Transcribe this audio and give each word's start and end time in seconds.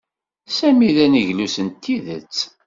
Sami 0.57 0.89
d 0.95 0.97
aneglus 1.05 1.55
n 1.65 1.67
tidet. 1.81 2.37